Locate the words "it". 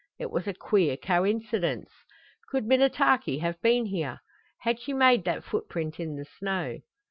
0.17-0.31